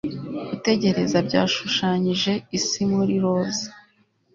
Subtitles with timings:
[0.49, 3.67] Gutegereza byashushanyije isi muri roza